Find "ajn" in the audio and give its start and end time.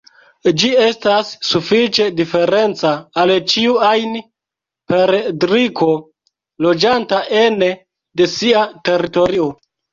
3.91-4.17